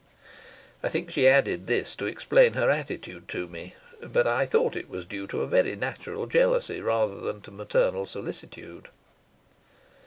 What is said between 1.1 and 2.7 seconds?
she added this to explain